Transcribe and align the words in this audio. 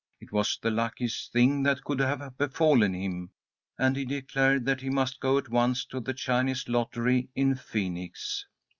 It 0.19 0.31
was 0.31 0.57
the 0.59 0.71
luckiest 0.71 1.31
thing 1.31 1.61
that 1.61 1.83
could 1.83 1.99
have 1.99 2.35
befallen 2.35 2.95
him, 2.95 3.29
and 3.77 3.95
he 3.95 4.03
declared 4.03 4.65
that 4.65 4.81
he 4.81 4.89
must 4.89 5.19
go 5.19 5.37
at 5.37 5.49
once 5.49 5.85
to 5.85 5.99
the 5.99 6.15
Chinese 6.15 6.67
lottery 6.67 7.29
in 7.35 7.53
Phoenix. 7.53 8.47